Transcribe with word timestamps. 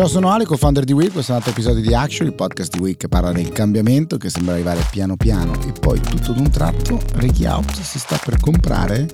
Ciao, 0.00 0.08
sono 0.08 0.30
Ale, 0.30 0.46
co-founder 0.46 0.84
di 0.84 0.94
Will. 0.94 1.12
Questo 1.12 1.32
è 1.32 1.34
un 1.34 1.42
altro 1.42 1.52
episodio 1.52 1.82
di 1.82 1.92
Action, 1.92 2.26
il 2.26 2.32
podcast 2.32 2.72
di 2.72 2.78
Will 2.78 2.96
che 2.96 3.08
parla 3.08 3.32
del 3.32 3.50
cambiamento 3.50 4.16
che 4.16 4.30
sembra 4.30 4.54
arrivare 4.54 4.80
piano 4.90 5.14
piano 5.14 5.52
e 5.68 5.72
poi 5.78 6.00
tutto 6.00 6.32
d'un 6.32 6.50
tratto 6.50 6.98
Ricky 7.16 7.44
Out 7.44 7.78
si 7.78 7.98
sta 7.98 8.16
per 8.16 8.40
comprare 8.40 9.06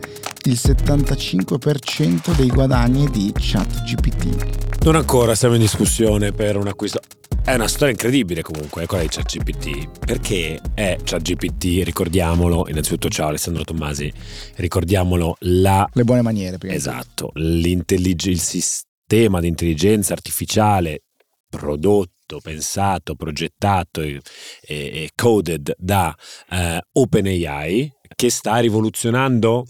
il 0.45 0.52
75% 0.52 2.37
dei 2.37 2.46
guadagni 2.46 3.11
di 3.11 3.33
ChatGPT. 3.34 4.84
Non 4.84 4.95
ancora, 4.95 5.34
siamo 5.34 5.57
in 5.57 5.61
discussione 5.61 6.30
per 6.30 6.57
un 6.57 6.69
acquisto. 6.69 7.00
È 7.43 7.53
una 7.53 7.66
storia 7.66 7.91
incredibile 7.91 8.43
comunque, 8.43 8.87
quella 8.87 9.03
di 9.03 9.09
ChatGPT, 9.11 9.89
perché 10.07 10.61
è 10.73 10.98
ChatGPT, 11.03 11.82
ricordiamolo, 11.82 12.68
innanzitutto 12.68 13.09
ciao 13.09 13.27
Alessandro 13.27 13.65
Tommasi, 13.65 14.12
ricordiamolo 14.55 15.37
la... 15.41 15.84
Le 15.93 16.05
buone 16.05 16.23
maniere. 16.23 16.59
Prima 16.59 16.74
esatto, 16.74 17.32
il 17.34 17.82
sistema 17.84 18.95
di 19.41 19.48
intelligenza 19.48 20.12
artificiale 20.12 21.02
prodotto, 21.48 22.41
pensato, 22.41 23.15
progettato 23.15 24.01
e, 24.02 24.20
e, 24.62 25.10
coded 25.15 25.74
da 25.79 26.15
uh, 26.51 26.79
OpenAI 27.01 27.92
che 28.15 28.30
sta 28.30 28.59
rivoluzionando 28.59 29.65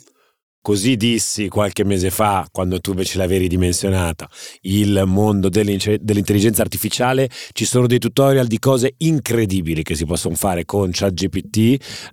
Così 0.67 0.97
dissi 0.97 1.47
qualche 1.47 1.85
mese 1.85 2.11
fa, 2.11 2.45
quando 2.51 2.81
tu 2.81 2.91
invece 2.91 3.19
l'avevi 3.19 3.47
dimensionata, 3.47 4.29
il 4.63 5.05
mondo 5.07 5.49
dell'intelligenza 5.49 6.61
artificiale. 6.61 7.31
Ci 7.53 7.65
sono 7.65 7.87
dei 7.87 8.01
tutorial 8.01 8.49
di 8.49 8.59
cose 8.59 8.95
incredibili 8.97 9.85
che 9.85 9.95
si 9.95 10.05
possono 10.05 10.35
fare 10.35 10.65
con 10.65 10.91
ChatGPT. 10.91 11.57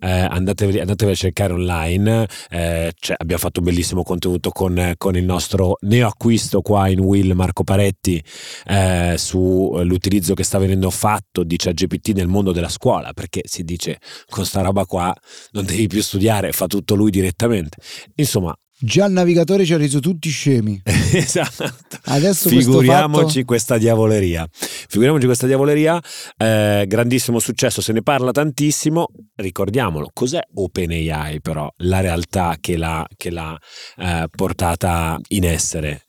Eh, 0.02 0.08
andatevi, 0.08 0.80
andatevi, 0.80 1.12
a 1.12 1.16
cercare 1.16 1.54
online. 1.54 2.28
Eh, 2.52 2.94
cioè, 3.00 3.16
abbiamo 3.18 3.42
fatto 3.42 3.60
un 3.60 3.66
bellissimo 3.66 4.04
contenuto 4.04 4.52
con, 4.52 4.94
con, 5.00 5.16
il 5.16 5.26
nostro 5.26 5.80
neoacquisto 5.82 6.62
qua 6.62 6.88
in 6.90 7.00
Will 7.00 7.32
Marco 7.32 7.64
Paretti 7.64 8.24
eh, 8.68 9.16
sull'utilizzo 9.18 10.36
che 10.36 10.44
sta 10.44 10.60
venendo 10.60 10.92
fatto 10.92 11.44
di 11.44 11.58
ChatGPT 11.58 12.10
nel 12.10 12.28
mondo 12.28 12.52
della 12.52 12.70
scuola. 12.70 13.14
Perché 13.14 13.42
si 13.46 13.64
dice 13.64 13.98
con 14.30 14.46
sta 14.46 14.62
roba 14.62 14.86
qua 14.86 15.12
non 15.54 15.66
devi 15.66 15.88
più 15.88 16.04
studiare, 16.04 16.52
fa 16.52 16.68
tutto 16.68 16.94
lui 16.94 17.10
direttamente. 17.10 17.78
Insomma, 18.14 18.43
Già 18.86 19.06
il 19.06 19.14
navigatore 19.14 19.64
ci 19.64 19.74
ha 19.74 19.78
reso 19.78 20.02
tutti 20.02 20.30
scemi. 20.30 20.82
esatto. 20.84 21.74
Adesso 22.04 22.50
Figuriamoci 22.50 23.36
fatto... 23.36 23.46
questa 23.46 23.78
diavoleria. 23.78 24.46
Figuriamoci 24.52 25.26
questa 25.26 25.48
diavoleria. 25.48 26.02
Eh, 26.36 26.84
grandissimo 26.86 27.40
successo, 27.40 27.80
se 27.80 27.94
ne 27.94 28.02
parla 28.02 28.32
tantissimo. 28.32 29.08
Ricordiamolo, 29.36 30.10
cos'è 30.12 30.42
OpenAI 30.54 31.40
però? 31.40 31.72
La 31.78 32.02
realtà 32.02 32.58
che 32.60 32.76
l'ha, 32.76 33.08
che 33.16 33.32
l'ha 33.32 33.58
eh, 33.96 34.28
portata 34.30 35.18
in 35.30 35.46
essere. 35.46 36.04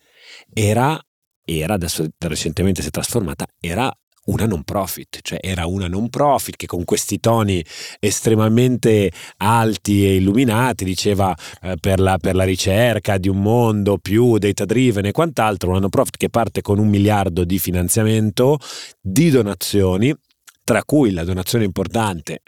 Era, 0.52 1.00
era, 1.44 1.74
adesso 1.74 2.04
recentemente 2.18 2.82
si 2.82 2.88
è 2.88 2.90
trasformata, 2.90 3.46
era 3.60 3.88
una 4.26 4.46
non 4.46 4.62
profit, 4.62 5.18
cioè 5.22 5.38
era 5.42 5.66
una 5.66 5.86
non 5.86 6.08
profit 6.08 6.56
che 6.56 6.66
con 6.66 6.84
questi 6.84 7.20
toni 7.20 7.64
estremamente 8.00 9.10
alti 9.38 10.06
e 10.06 10.16
illuminati 10.16 10.84
diceva 10.84 11.34
eh, 11.62 11.76
per, 11.78 12.00
la, 12.00 12.18
per, 12.18 12.34
la, 12.34 12.44
ricerca 12.44 13.18
di 13.18 13.28
un 13.28 13.40
mondo 13.40 13.98
più 13.98 14.38
data 14.38 14.64
driven 14.64 15.06
e 15.06 15.12
quant'altro, 15.12 15.70
una 15.70 15.80
non 15.80 15.90
profit 15.90 16.16
che 16.16 16.30
parte 16.30 16.62
con 16.62 16.78
un 16.78 16.88
miliardo 16.88 17.44
di 17.44 17.58
finanziamento, 17.58 18.58
di 19.00 19.30
donazioni, 19.30 20.14
tra 20.62 20.82
cui 20.84 21.10
la 21.10 21.24
donazione 21.24 21.64
importante 21.64 22.40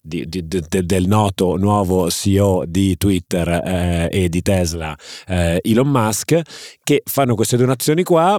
di, 0.00 0.28
di, 0.28 0.46
di, 0.46 0.60
del 0.68 1.06
noto 1.06 1.56
nuovo 1.56 2.10
CEO 2.10 2.64
di 2.66 2.96
Twitter 2.96 3.48
eh, 3.48 4.08
e 4.10 4.28
di 4.28 4.42
Tesla, 4.42 4.96
eh, 5.26 5.60
Elon 5.62 5.88
Musk, 5.88 6.40
che 6.82 7.02
fanno 7.04 7.34
queste 7.34 7.56
donazioni 7.56 8.02
qua 8.02 8.38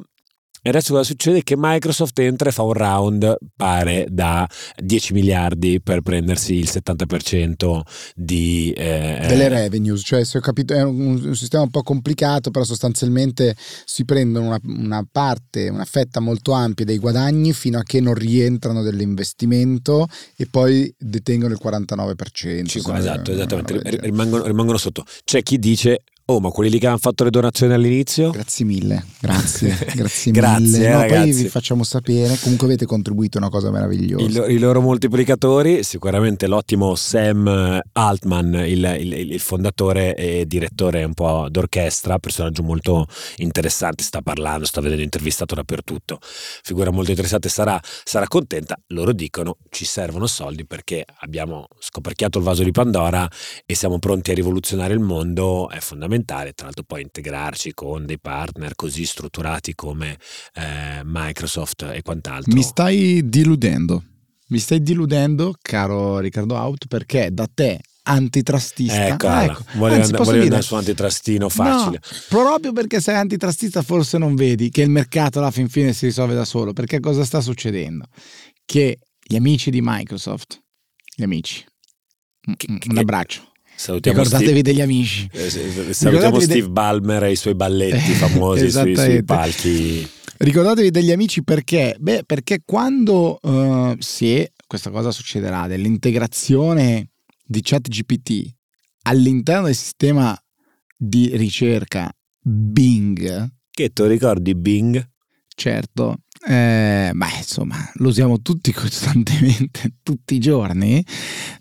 e 0.66 0.70
adesso 0.70 0.94
cosa 0.94 1.04
succede? 1.04 1.44
Che 1.44 1.54
Microsoft 1.56 2.18
entra 2.18 2.50
e 2.50 2.52
fa 2.52 2.64
un 2.64 2.74
round, 2.74 3.38
pare, 3.56 4.08
da 4.10 4.50
10 4.78 5.14
miliardi 5.14 5.80
per 5.80 6.02
prendersi 6.02 6.56
il 6.56 6.68
70% 6.68 7.82
di... 8.16 8.74
Eh, 8.76 9.26
Delle 9.28 9.48
revenues, 9.48 10.02
cioè 10.04 10.24
se 10.24 10.40
ho 10.40 10.42
capito 10.42 10.74
è 10.74 10.82
un, 10.82 11.36
sistema 11.36 11.62
un 11.62 11.70
po' 11.70 11.84
complicato, 11.84 12.50
però 12.50 12.66
sostanzialmente 12.66 13.56
si 13.86 14.06
prendono 14.06 14.48
una, 14.48 14.60
una, 14.64 15.08
parte, 15.12 15.70
una 15.70 15.86
fetta 15.86 16.20
molto 16.20 16.54
ampia 16.54 16.84
dei 16.84 16.98
guadagni 16.98 17.54
fino 17.54 17.78
a 17.78 17.84
che 17.84 18.02
non 18.02 18.16
rientrano 18.16 18.82
dell'investimento 18.82 20.08
e 20.36 20.48
poi 20.50 20.92
detengono 20.98 21.54
il 21.54 21.60
49%. 21.64 22.66
Sì, 22.66 22.80
esatto, 22.80 23.32
esattamente, 23.32 23.80
rimangono, 24.00 24.48
rimangono 24.48 24.80
sotto. 24.80 25.06
C'è 25.24 25.44
chi 25.44 25.60
dice 25.60 26.02
Oh, 26.28 26.40
ma 26.40 26.50
quelli 26.50 26.72
lì 26.72 26.80
che 26.80 26.88
hanno 26.88 26.98
fatto 26.98 27.24
le 27.24 27.30
donazioni 27.30 27.74
all'inizio? 27.74 28.32
Grazie 28.32 28.66
mille, 28.66 29.06
grazie, 29.20 29.78
grazie, 29.94 30.32
grazie 30.32 30.80
mille. 30.80 30.90
No, 30.90 31.00
ragazzi. 31.02 31.30
poi 31.30 31.34
vi 31.44 31.50
facciamo 31.50 31.84
sapere. 31.84 32.36
Comunque 32.42 32.66
avete 32.66 32.88
contribuito 32.88 33.38
a 33.38 33.42
una 33.42 33.52
cosa 33.52 33.70
meravigliosa. 33.70 34.26
Il, 34.26 34.56
I 34.56 34.58
loro 34.58 34.82
moltiplicatori, 34.82 35.84
sicuramente 35.84 36.48
l'ottimo 36.48 36.96
Sam 36.96 37.80
Altman, 37.92 38.56
il, 38.66 38.98
il, 39.02 39.14
il, 39.34 39.40
fondatore 39.40 40.16
e 40.16 40.48
direttore 40.48 41.04
un 41.04 41.14
po' 41.14 41.46
d'orchestra, 41.48 42.18
personaggio 42.18 42.64
molto 42.64 43.06
interessante, 43.36 44.02
sta 44.02 44.24
parlando, 44.24 44.66
sta 44.66 44.82
vedendo 44.82 45.04
intervistato 45.04 45.54
dappertutto. 45.54 46.18
Figura 46.22 46.90
molto 46.90 47.12
interessante, 47.12 47.50
sarà, 47.50 47.80
sarà 48.04 48.26
contenta. 48.28 48.76
Loro 48.88 49.14
dicono 49.14 49.58
ci 49.70 49.86
servono 49.86 50.26
soldi 50.26 50.66
perché 50.66 51.06
abbiamo 51.20 51.68
scoperchiato 51.78 52.40
il 52.40 52.46
vaso 52.46 52.64
di 52.64 52.72
Pandora 52.72 53.30
e 53.64 53.76
siamo 53.76 54.00
pronti 54.00 54.32
a 54.32 54.34
rivoluzionare 54.34 54.96
il 54.96 55.02
mondo, 55.02 55.70
è 55.70 55.78
fondamentale 55.78 56.14
fondamentale, 56.16 56.54
tra 56.54 56.66
l'altro 56.66 56.84
poi 56.84 57.02
integrarci 57.02 57.74
con 57.74 58.06
dei 58.06 58.20
partner 58.20 58.76
così 58.76 59.06
strutturati 59.06 59.76
come 59.76 60.18
eh, 60.54 61.02
Microsoft 61.04 61.84
e 61.94 62.02
quant'altro. 62.02 62.54
Mi 62.54 62.64
stai 62.64 63.28
diludendo, 63.28 64.04
mi 64.48 64.60
stai 64.60 64.82
diludendo 64.82 65.56
caro 65.62 66.20
Riccardo 66.20 66.56
Out 66.56 66.88
perché 66.88 67.30
da 67.32 67.48
te 67.54 67.80
antitrustista. 68.04 69.08
Ecco, 69.08 69.28
ah, 69.28 69.44
ecco. 69.44 69.64
volevo, 69.74 70.02
Anzi, 70.02 70.14
and- 70.16 70.24
volevo 70.24 70.44
andare 70.44 70.62
su 70.62 70.76
antitrustino 70.76 71.50
facile. 71.50 72.00
No, 72.02 72.18
proprio 72.30 72.72
perché 72.72 73.02
sei 73.02 73.16
antitrustista 73.16 73.82
forse 73.82 74.18
non 74.18 74.36
vedi 74.36 74.70
che 74.70 74.82
il 74.82 74.90
mercato 74.90 75.40
alla 75.40 75.52
fin 75.52 75.68
fine 75.68 75.94
si 75.94 76.06
risolve 76.06 76.34
da 76.34 76.46
solo, 76.46 76.74
perché 76.74 77.00
cosa 77.00 77.26
sta 77.26 77.42
succedendo? 77.42 78.06
Che 78.64 79.00
gli 79.28 79.36
amici 79.36 79.72
di 79.72 79.80
Microsoft, 79.82 80.62
gli 81.16 81.24
amici, 81.24 81.66
che, 82.56 82.68
un 82.70 82.98
abbraccio. 82.98 83.54
Salutiamo 83.76 84.18
Ricordatevi 84.20 84.60
Steve, 84.60 84.62
degli 84.62 84.82
amici. 84.82 85.30
Eh, 85.32 85.94
salutiamo 85.94 86.40
Steve 86.40 86.62
de... 86.62 86.70
Ballmer 86.70 87.24
e 87.24 87.32
i 87.32 87.36
suoi 87.36 87.56
balletti 87.56 88.12
famosi 88.16 88.72
sui, 88.72 88.96
sui, 88.96 89.24
palchi. 89.24 90.10
Ricordatevi 90.38 90.92
degli 90.92 91.12
amici 91.12 91.44
perché? 91.44 91.96
Beh, 92.00 92.24
perché 92.26 92.62
quando 92.66 93.38
uh, 93.42 93.96
se 94.00 94.54
questa 94.66 94.90
cosa 94.90 95.12
succederà, 95.12 95.68
dell'integrazione 95.68 97.10
di 97.44 97.62
ChatGPT 97.62 98.54
all'interno 99.04 99.66
del 99.66 99.76
sistema 99.76 100.38
di 100.98 101.36
ricerca 101.36 102.12
Bing. 102.40 103.50
Che 103.70 103.90
tu 103.90 104.06
ricordi 104.06 104.56
Bing? 104.56 105.10
Certo, 105.54 106.20
eh, 106.48 107.12
beh, 107.14 107.38
insomma, 107.38 107.76
lo 107.96 108.10
usiamo 108.10 108.42
tutti 108.42 108.72
costantemente, 108.74 109.96
tutti 110.04 110.36
i 110.36 110.40
giorni. 110.40 111.04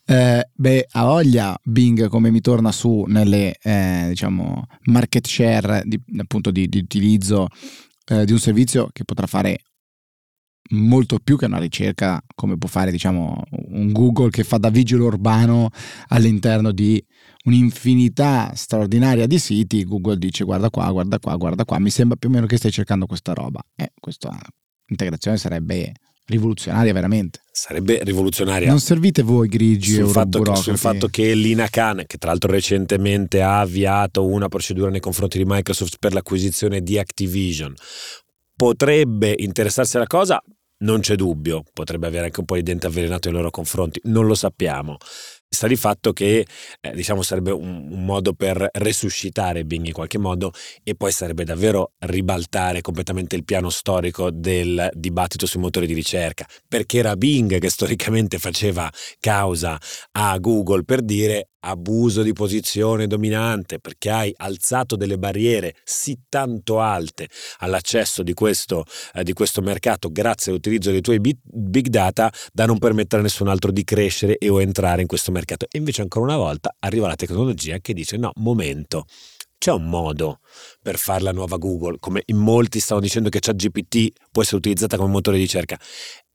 Eh, 0.04 0.48
beh, 0.52 0.86
a 0.92 1.04
voglia 1.04 1.58
Bing 1.62 2.08
come 2.08 2.30
mi 2.30 2.40
torna 2.40 2.70
su 2.70 3.04
nelle, 3.06 3.56
eh, 3.62 4.06
diciamo, 4.08 4.66
market 4.84 5.26
share 5.26 5.82
di, 5.86 5.98
appunto 6.18 6.50
di, 6.50 6.68
di 6.68 6.78
utilizzo 6.78 7.48
eh, 8.06 8.24
di 8.26 8.32
un 8.32 8.38
servizio 8.38 8.88
che 8.92 9.04
potrà 9.04 9.26
fare 9.26 9.60
molto 10.70 11.18
più 11.18 11.36
che 11.36 11.46
una 11.46 11.58
ricerca 11.58 12.22
come 12.34 12.56
può 12.56 12.68
fare 12.68 12.90
diciamo 12.90 13.42
un 13.68 13.92
Google 13.92 14.30
che 14.30 14.44
fa 14.44 14.56
da 14.56 14.70
vigile 14.70 15.02
urbano 15.02 15.68
all'interno 16.08 16.72
di 16.72 17.02
un'infinità 17.44 18.52
straordinaria 18.54 19.26
di 19.26 19.38
siti. 19.38 19.84
Google 19.84 20.18
dice 20.18 20.44
guarda 20.44 20.70
qua 20.70 20.90
guarda 20.90 21.18
qua 21.18 21.36
guarda 21.36 21.64
qua. 21.64 21.78
Mi 21.78 21.90
sembra 21.90 22.16
più 22.16 22.28
o 22.28 22.32
meno 22.32 22.46
che 22.46 22.56
stai 22.56 22.70
cercando 22.70 23.06
questa 23.06 23.32
roba. 23.32 23.62
Eh, 23.76 23.92
questa 23.98 24.36
integrazione 24.86 25.36
sarebbe 25.36 25.92
rivoluzionaria 26.26 26.92
veramente. 26.92 27.40
Sarebbe 27.52 28.00
rivoluzionaria. 28.02 28.68
Non 28.68 28.80
servite 28.80 29.22
voi 29.22 29.48
grigi 29.48 29.94
sul 29.94 30.08
fatto, 30.08 30.40
che, 30.40 30.56
sul 30.56 30.78
fatto 30.78 31.08
che 31.08 31.34
Lina 31.34 31.68
Khan, 31.68 32.04
che 32.06 32.16
tra 32.18 32.30
l'altro 32.30 32.50
recentemente 32.50 33.42
ha 33.42 33.60
avviato 33.60 34.26
una 34.26 34.48
procedura 34.48 34.90
nei 34.90 35.00
confronti 35.00 35.38
di 35.38 35.44
Microsoft 35.46 35.96
per 35.98 36.12
l'acquisizione 36.14 36.80
di 36.80 36.98
Activision, 36.98 37.74
potrebbe 38.56 39.34
interessarsi 39.36 39.96
alla 39.96 40.06
cosa, 40.06 40.42
non 40.78 41.00
c'è 41.00 41.14
dubbio, 41.14 41.62
potrebbe 41.72 42.06
avere 42.06 42.26
anche 42.26 42.40
un 42.40 42.46
po' 42.46 42.56
di 42.56 42.62
dente 42.62 42.86
avvelenato 42.86 43.28
nei 43.28 43.38
loro 43.38 43.50
confronti, 43.50 44.00
non 44.04 44.26
lo 44.26 44.34
sappiamo 44.34 44.96
sta 45.54 45.66
di 45.66 45.76
fatto 45.76 46.12
che 46.12 46.46
eh, 46.80 46.90
diciamo 46.92 47.22
sarebbe 47.22 47.50
un, 47.50 47.88
un, 47.90 48.04
modo 48.04 48.34
per 48.34 48.68
resuscitare 48.72 49.64
Bing 49.64 49.86
in 49.86 49.92
qualche 49.92 50.18
modo 50.18 50.52
e 50.82 50.94
poi 50.94 51.10
sarebbe 51.12 51.44
davvero 51.44 51.92
ribaltare 52.00 52.80
completamente 52.80 53.36
il 53.36 53.44
piano 53.44 53.70
storico 53.70 54.30
del 54.30 54.90
dibattito 54.92 55.46
sui 55.46 55.60
motori 55.60 55.86
di 55.86 55.94
ricerca, 55.94 56.46
perché 56.68 56.98
era 56.98 57.16
Bing 57.16 57.58
che 57.58 57.70
storicamente 57.70 58.38
faceva 58.38 58.90
causa 59.20 59.80
a 60.12 60.36
Google 60.38 60.84
per 60.84 61.02
dire 61.02 61.48
abuso 61.64 62.22
di 62.22 62.32
posizione 62.32 63.06
dominante, 63.06 63.78
perché 63.78 64.10
hai 64.10 64.32
alzato 64.36 64.96
delle 64.96 65.18
barriere 65.18 65.74
sì 65.84 66.18
tanto 66.28 66.80
alte 66.80 67.28
all'accesso 67.58 68.22
di 68.22 68.34
questo, 68.34 68.84
eh, 69.14 69.22
di 69.22 69.32
questo 69.32 69.60
mercato 69.60 70.10
grazie 70.10 70.52
all'utilizzo 70.52 70.90
dei 70.90 71.00
tuoi 71.00 71.20
big 71.20 71.86
data 71.88 72.32
da 72.52 72.66
non 72.66 72.78
permettere 72.78 73.20
a 73.20 73.24
nessun 73.24 73.48
altro 73.48 73.70
di 73.70 73.84
crescere 73.84 74.38
e 74.38 74.48
o 74.48 74.60
entrare 74.60 75.00
in 75.00 75.06
questo 75.06 75.32
mercato. 75.32 75.66
E 75.70 75.78
invece 75.78 76.02
ancora 76.02 76.24
una 76.24 76.36
volta 76.36 76.74
arriva 76.80 77.06
la 77.06 77.16
tecnologia 77.16 77.78
che 77.78 77.92
dice 77.92 78.16
no, 78.16 78.30
momento, 78.36 79.06
c'è 79.64 79.72
un 79.72 79.88
modo 79.88 80.40
per 80.82 80.98
fare 80.98 81.22
la 81.22 81.32
nuova 81.32 81.56
Google, 81.56 81.96
come 81.98 82.22
in 82.26 82.36
molti 82.36 82.80
stanno 82.80 83.00
dicendo 83.00 83.30
che 83.30 83.38
ChatGPT 83.40 84.12
può 84.30 84.42
essere 84.42 84.58
utilizzata 84.58 84.98
come 84.98 85.10
motore 85.10 85.38
di 85.38 85.42
ricerca 85.44 85.78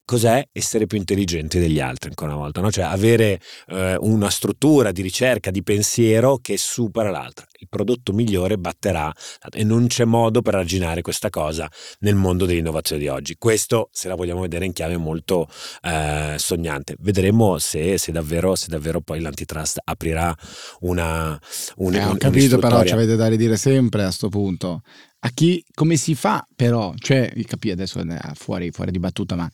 cos'è 0.09 0.43
essere 0.51 0.87
più 0.87 0.97
intelligenti 0.97 1.59
degli 1.59 1.79
altri, 1.79 2.09
ancora 2.09 2.31
una 2.31 2.39
volta, 2.41 2.61
no? 2.61 2.71
cioè 2.71 2.85
avere 2.85 3.39
eh, 3.67 3.95
una 3.99 4.31
struttura 4.31 4.91
di 4.91 5.03
ricerca, 5.03 5.51
di 5.51 5.61
pensiero 5.61 6.39
che 6.41 6.57
supera 6.57 7.11
l'altra. 7.11 7.45
Il 7.59 7.67
prodotto 7.69 8.11
migliore 8.11 8.57
batterà 8.57 9.13
e 9.51 9.63
non 9.63 9.85
c'è 9.85 10.05
modo 10.05 10.41
per 10.41 10.55
arginare 10.55 11.03
questa 11.03 11.29
cosa 11.29 11.69
nel 11.99 12.15
mondo 12.15 12.47
dell'innovazione 12.47 12.99
di 12.99 13.07
oggi. 13.07 13.35
Questo, 13.37 13.89
se 13.91 14.07
la 14.07 14.15
vogliamo 14.15 14.41
vedere 14.41 14.65
in 14.65 14.73
chiave 14.73 14.97
molto 14.97 15.47
eh, 15.83 16.37
sognante, 16.39 16.95
vedremo 17.01 17.59
se, 17.59 17.99
se, 17.99 18.11
davvero, 18.11 18.55
se, 18.55 18.65
davvero, 18.67 19.01
poi 19.01 19.19
l'antitrust 19.19 19.79
aprirà 19.83 20.35
una... 20.79 21.39
Un, 21.75 21.93
eh, 21.93 22.03
ho 22.03 22.15
capito 22.17 22.57
però, 22.57 22.83
ci 22.83 22.93
avete 22.93 23.15
da 23.15 23.27
ridire 23.27 23.57
sempre 23.57 24.01
a 24.01 24.05
questo 24.05 24.29
punto. 24.29 24.81
A 25.19 25.29
chi, 25.29 25.63
come 25.71 25.97
si 25.97 26.15
fa 26.15 26.43
però, 26.55 26.95
cioè, 26.97 27.31
capì 27.45 27.69
adesso 27.69 28.03
fuori, 28.33 28.71
fuori 28.71 28.89
di 28.89 28.97
battuta, 28.97 29.35
ma 29.35 29.47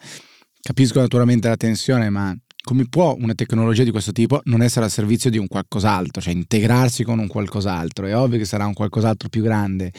Capisco 0.68 1.00
naturalmente 1.00 1.48
la 1.48 1.58
tensione, 1.58 2.10
ma 2.10 2.36
come 2.64 2.88
può 2.90 3.16
una 3.20 3.36
tecnologia 3.36 3.84
di 3.84 3.92
questo 3.92 4.12
tipo 4.12 4.42
non 4.46 4.64
essere 4.64 4.86
al 4.86 4.90
servizio 4.90 5.30
di 5.30 5.38
un 5.38 5.48
qualcos'altro, 5.48 6.24
cioè 6.24 6.34
integrarsi 6.34 7.04
con 7.04 7.20
un 7.20 7.28
qualcos'altro? 7.28 8.08
È 8.08 8.18
ovvio 8.18 8.40
che 8.40 8.46
sarà 8.46 8.66
un 8.66 8.74
qualcos'altro 8.74 9.30
più 9.30 9.44
grande. 9.44 9.92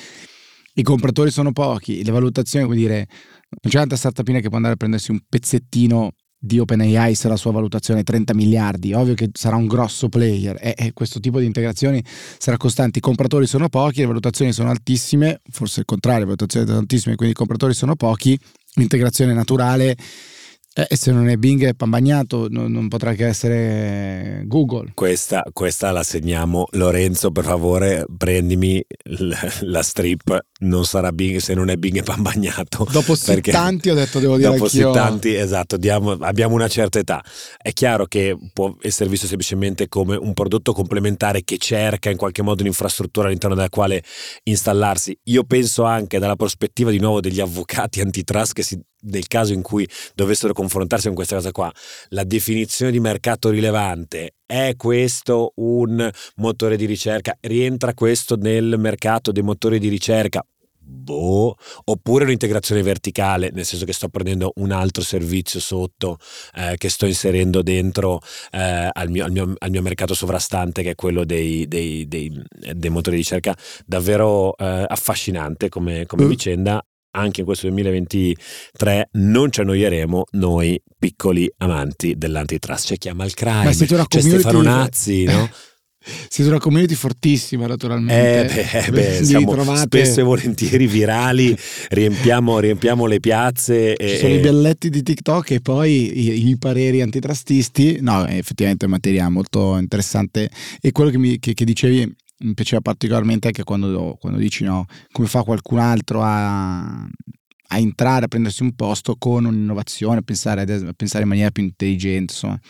I 0.74 0.82
compratori 0.82 1.30
sono 1.30 1.52
pochi, 1.52 2.02
le 2.02 2.10
valutazioni, 2.10 2.64
come 2.64 2.78
dire, 2.78 2.96
non 2.96 3.70
c'è 3.70 3.78
tanta 3.78 3.94
startupina 3.94 4.40
che 4.40 4.48
può 4.48 4.56
andare 4.56 4.74
a 4.74 4.76
prendersi 4.76 5.12
un 5.12 5.20
pezzettino 5.28 6.14
di 6.36 6.58
OpenAI 6.58 7.14
se 7.14 7.28
la 7.28 7.36
sua 7.36 7.52
valutazione 7.52 8.00
è 8.00 8.02
30 8.02 8.34
miliardi, 8.34 8.92
ovvio 8.92 9.14
che 9.14 9.30
sarà 9.34 9.54
un 9.54 9.68
grosso 9.68 10.08
player 10.08 10.56
e, 10.60 10.74
e, 10.76 10.92
questo 10.92 11.20
tipo 11.20 11.38
di 11.38 11.46
integrazioni 11.46 12.04
sarà 12.38 12.56
costante. 12.56 12.98
I 12.98 13.02
compratori 13.02 13.46
sono 13.46 13.68
pochi, 13.68 14.00
le 14.00 14.06
valutazioni 14.06 14.52
sono 14.52 14.70
altissime, 14.70 15.42
forse 15.48 15.78
il 15.78 15.86
contrario, 15.86 16.22
le 16.22 16.34
valutazioni 16.34 16.66
sono 16.66 16.80
altissime, 16.80 17.14
quindi 17.14 17.34
i 17.34 17.38
compratori 17.38 17.72
sono 17.72 17.94
pochi, 17.94 18.36
l'integrazione 18.74 19.32
naturale 19.32 19.96
eh, 20.78 20.86
e 20.90 20.96
se 20.96 21.10
non 21.10 21.26
è 21.30 21.38
Bing 21.38 21.74
Pambagnato, 21.74 22.48
non, 22.50 22.70
non 22.70 22.88
potrà 22.88 23.14
che 23.14 23.26
essere 23.26 24.42
Google. 24.44 24.90
Questa, 24.92 25.42
questa, 25.50 25.90
la 25.90 26.02
segniamo. 26.02 26.66
Lorenzo, 26.72 27.30
per 27.30 27.44
favore, 27.44 28.04
prendimi 28.14 28.84
la 29.60 29.82
strip. 29.82 30.38
Non 30.58 30.84
sarà 30.84 31.12
Bing 31.12 31.38
se 31.38 31.54
non 31.54 31.70
è 31.70 31.76
Bing 31.76 31.96
e 31.96 32.02
Pambagnato. 32.02 32.86
Dopo 32.92 33.14
sì 33.14 33.40
tanti 33.40 33.88
ho 33.88 33.94
detto 33.94 34.18
devo 34.18 34.36
dire 34.36 34.50
Dopo 34.50 34.68
sì 34.68 34.80
tanti, 34.92 35.34
esatto, 35.34 35.78
diamo, 35.78 36.12
abbiamo 36.12 36.54
una 36.54 36.68
certa 36.68 36.98
età. 36.98 37.24
È 37.56 37.72
chiaro 37.72 38.04
che 38.04 38.36
può 38.52 38.76
essere 38.82 39.08
visto 39.08 39.26
semplicemente 39.26 39.88
come 39.88 40.14
un 40.16 40.34
prodotto 40.34 40.74
complementare 40.74 41.42
che 41.42 41.56
cerca 41.56 42.10
in 42.10 42.18
qualche 42.18 42.42
modo 42.42 42.60
un'infrastruttura 42.60 43.28
all'interno 43.28 43.54
della 43.54 43.70
quale 43.70 44.02
installarsi. 44.42 45.18
Io 45.24 45.44
penso 45.44 45.84
anche 45.84 46.18
dalla 46.18 46.36
prospettiva 46.36 46.90
di 46.90 46.98
nuovo 46.98 47.22
degli 47.22 47.40
avvocati 47.40 48.02
antitrust 48.02 48.52
che 48.52 48.62
si 48.62 48.78
nel 49.06 49.26
caso 49.26 49.52
in 49.52 49.62
cui 49.62 49.88
dovessero 50.14 50.52
confrontarsi 50.52 51.06
con 51.06 51.16
questa 51.16 51.36
cosa 51.36 51.52
qua, 51.52 51.72
la 52.08 52.24
definizione 52.24 52.92
di 52.92 53.00
mercato 53.00 53.50
rilevante, 53.50 54.34
è 54.46 54.74
questo 54.76 55.52
un 55.56 56.08
motore 56.36 56.76
di 56.76 56.86
ricerca? 56.86 57.36
Rientra 57.40 57.94
questo 57.94 58.36
nel 58.36 58.76
mercato 58.78 59.32
dei 59.32 59.42
motori 59.42 59.78
di 59.78 59.88
ricerca? 59.88 60.44
Boh, 60.88 61.56
oppure 61.86 62.24
un'integrazione 62.24 62.80
verticale, 62.80 63.50
nel 63.52 63.64
senso 63.64 63.84
che 63.84 63.92
sto 63.92 64.08
prendendo 64.08 64.52
un 64.56 64.70
altro 64.70 65.02
servizio 65.02 65.58
sotto 65.58 66.16
eh, 66.54 66.76
che 66.76 66.88
sto 66.88 67.06
inserendo 67.06 67.60
dentro 67.60 68.20
eh, 68.52 68.88
al, 68.92 69.10
mio, 69.10 69.24
al, 69.24 69.32
mio, 69.32 69.52
al, 69.58 69.70
mio, 69.70 69.82
mercato 69.82 70.14
sovrastante, 70.14 70.84
che 70.84 70.90
è 70.90 70.94
quello 70.94 71.24
dei, 71.24 71.66
dei, 71.66 72.06
dei, 72.06 72.40
dei 72.72 72.90
motori 72.90 73.16
di 73.16 73.22
ricerca. 73.22 73.56
Davvero 73.84 74.56
eh, 74.56 74.84
affascinante 74.86 75.68
come, 75.68 76.06
come 76.06 76.24
mm. 76.24 76.28
vicenda 76.28 76.86
anche 77.16 77.40
in 77.40 77.46
questo 77.46 77.66
2023 77.68 79.08
non 79.12 79.50
ci 79.50 79.60
annoieremo 79.60 80.24
noi 80.32 80.80
piccoli 80.98 81.50
amanti 81.58 82.14
dell'antitrust. 82.16 82.88
C'è 82.88 82.98
chi 82.98 83.08
ama 83.08 83.24
il 83.24 83.34
crime, 83.34 83.64
Ma 83.64 84.06
c'è 84.06 84.20
Stefano 84.20 84.62
Nazzi, 84.62 85.24
no? 85.28 85.50
Siete 86.28 86.48
una 86.48 86.60
community 86.60 86.94
fortissima, 86.94 87.66
naturalmente. 87.66 88.60
Eh 88.60 88.90
beh, 88.90 88.92
beh 88.92 89.24
siamo 89.24 89.50
trovate... 89.50 89.80
spesso 89.80 90.20
e 90.20 90.22
volentieri 90.22 90.86
virali, 90.86 91.56
riempiamo, 91.88 92.60
riempiamo 92.60 93.06
le 93.06 93.18
piazze. 93.18 93.96
E... 93.96 94.08
Ci 94.10 94.16
sono 94.18 94.34
i 94.34 94.38
belletti 94.38 94.88
di 94.88 95.02
TikTok 95.02 95.50
e 95.50 95.60
poi 95.60 96.16
i, 96.16 96.48
i, 96.48 96.58
pareri 96.58 97.02
antitrustisti. 97.02 97.98
No, 98.02 98.24
effettivamente 98.24 98.86
è 98.86 98.88
materia 98.88 99.28
molto 99.28 99.76
interessante. 99.76 100.48
E 100.80 100.92
quello 100.92 101.10
che, 101.10 101.18
mi, 101.18 101.40
che, 101.40 101.54
che 101.54 101.64
dicevi 101.64 102.14
mi 102.38 102.54
piaceva 102.54 102.80
particolarmente 102.82 103.46
anche 103.48 103.64
quando, 103.64 104.16
quando 104.20 104.38
dici 104.38 104.64
no, 104.64 104.84
come 105.12 105.26
fa 105.26 105.42
qualcun 105.42 105.78
altro 105.78 106.22
a, 106.22 107.02
a, 107.02 107.78
entrare, 107.78 108.26
a 108.26 108.28
prendersi 108.28 108.62
un 108.62 108.74
posto 108.74 109.16
con 109.16 109.44
un'innovazione, 109.44 110.18
a 110.18 110.22
pensare, 110.22 110.62
a 110.62 110.92
pensare 110.94 111.22
in 111.22 111.28
maniera 111.28 111.50
più 111.50 111.62
intelligente, 111.62 112.32
insomma. 112.32 112.60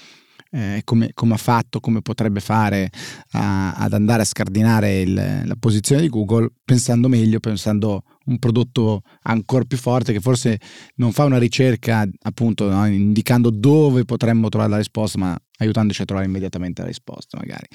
Eh, 0.49 0.83
come, 0.85 1.11
come, 1.13 1.35
ha 1.35 1.39
fatto, 1.39 1.81
come 1.81 2.01
potrebbe 2.01 2.39
fare 2.41 2.89
a, 3.33 3.75
ad 3.75 3.93
andare 3.93 4.23
a 4.23 4.25
scardinare 4.25 5.01
il, 5.01 5.13
la 5.13 5.57
posizione 5.59 6.01
di 6.01 6.09
Google 6.09 6.51
pensando 6.65 7.09
meglio, 7.09 7.41
pensando 7.41 8.05
un 8.27 8.39
prodotto 8.39 9.03
ancora 9.23 9.65
più 9.65 9.77
forte 9.77 10.13
che 10.13 10.21
forse 10.21 10.59
non 10.95 11.13
fa 11.13 11.25
una 11.25 11.39
ricerca 11.39 12.09
appunto 12.23 12.71
no, 12.71 12.87
indicando 12.87 13.51
dove 13.51 14.05
potremmo 14.05 14.49
trovare 14.49 14.71
la 14.71 14.79
risposta, 14.79 15.19
ma 15.19 15.37
aiutandoci 15.59 16.03
a 16.03 16.05
trovare 16.05 16.29
immediatamente 16.29 16.81
la 16.81 16.89
risposta 16.89 17.37
magari. 17.39 17.67